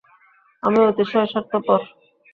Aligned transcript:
আমি 0.63 0.79
অতিশয় 0.89 1.27
স্বার্থপর। 1.31 1.79